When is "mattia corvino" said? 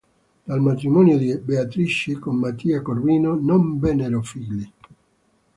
2.37-3.35